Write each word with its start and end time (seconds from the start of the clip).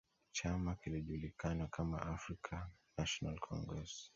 chama 0.31 0.75
kilijulikana 0.81 1.67
kama 1.67 1.97
African 2.01 2.63
National 2.97 3.37
Congress 3.47 4.09